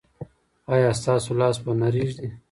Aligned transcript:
ایا 0.73 0.91
ستاسو 0.99 1.31
لاس 1.39 1.55
به 1.63 1.71
نه 1.79 1.87
ریږدي؟ 1.93 2.27